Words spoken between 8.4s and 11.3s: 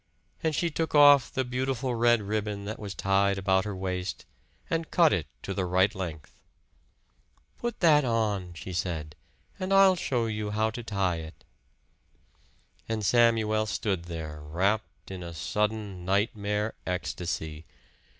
she said, "and I'll show you how to tie